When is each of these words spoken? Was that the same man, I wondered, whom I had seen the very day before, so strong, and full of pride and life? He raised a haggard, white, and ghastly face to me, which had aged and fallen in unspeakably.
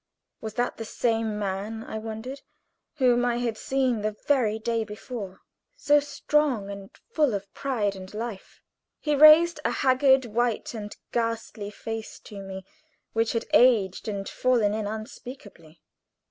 Was 0.39 0.55
that 0.55 0.77
the 0.77 0.83
same 0.83 1.37
man, 1.37 1.83
I 1.83 1.99
wondered, 1.99 2.41
whom 2.95 3.23
I 3.23 3.37
had 3.37 3.55
seen 3.55 4.01
the 4.01 4.15
very 4.25 4.57
day 4.57 4.83
before, 4.83 5.41
so 5.77 5.99
strong, 5.99 6.71
and 6.71 6.89
full 7.11 7.35
of 7.35 7.53
pride 7.53 7.95
and 7.95 8.11
life? 8.11 8.63
He 8.99 9.13
raised 9.13 9.59
a 9.63 9.69
haggard, 9.69 10.25
white, 10.25 10.73
and 10.73 10.95
ghastly 11.11 11.69
face 11.69 12.17
to 12.21 12.41
me, 12.41 12.65
which 13.13 13.33
had 13.33 13.45
aged 13.53 14.07
and 14.07 14.27
fallen 14.27 14.73
in 14.73 14.87
unspeakably. 14.87 15.83